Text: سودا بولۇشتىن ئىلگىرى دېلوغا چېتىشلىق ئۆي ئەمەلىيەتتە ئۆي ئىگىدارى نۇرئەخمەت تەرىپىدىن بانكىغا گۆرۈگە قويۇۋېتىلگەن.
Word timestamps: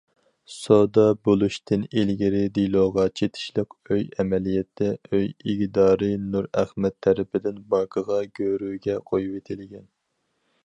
سودا 0.59 1.03
بولۇشتىن 1.27 1.81
ئىلگىرى 1.99 2.39
دېلوغا 2.55 3.03
چېتىشلىق 3.19 3.75
ئۆي 3.91 4.01
ئەمەلىيەتتە 4.23 4.89
ئۆي 5.11 5.27
ئىگىدارى 5.45 6.09
نۇرئەخمەت 6.37 6.95
تەرىپىدىن 7.07 7.59
بانكىغا 7.75 8.19
گۆرۈگە 8.41 8.97
قويۇۋېتىلگەن. 9.13 9.85